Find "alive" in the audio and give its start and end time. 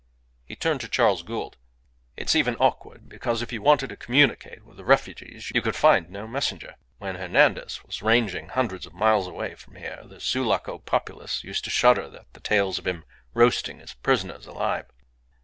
14.47-14.87